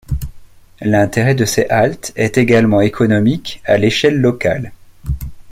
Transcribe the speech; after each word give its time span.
L'intérêt 0.81 1.35
de 1.35 1.45
ces 1.45 1.67
haltes 1.69 2.11
est 2.15 2.39
également 2.39 2.81
économique 2.81 3.61
à 3.65 3.77
l'échelle 3.77 4.19
locale. 4.19 4.71